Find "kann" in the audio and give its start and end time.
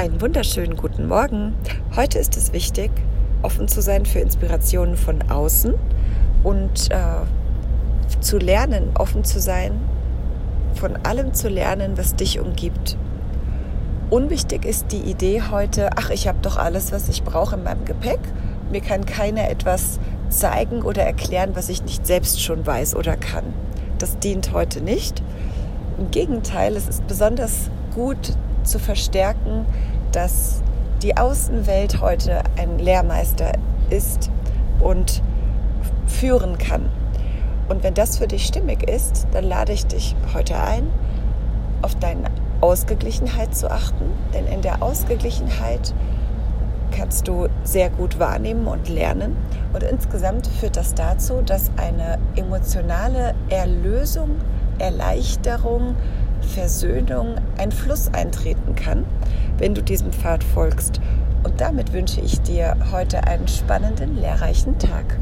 18.80-19.04, 23.18-23.44, 36.58-36.90, 58.74-59.04